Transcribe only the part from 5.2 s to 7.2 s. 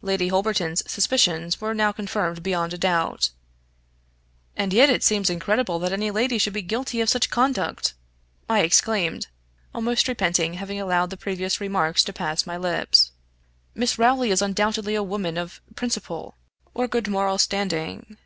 incredible that any lady should be guilty of